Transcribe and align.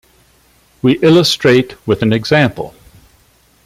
We 0.81 0.97
illustrate 1.03 1.75
with 1.85 2.01
an 2.01 2.11
example. 2.11 2.73